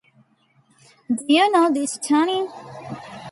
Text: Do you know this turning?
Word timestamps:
Do 1.15 1.23
you 1.27 1.51
know 1.51 1.69
this 1.71 1.99
turning? 1.99 2.47